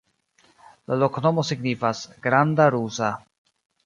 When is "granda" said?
2.23-2.67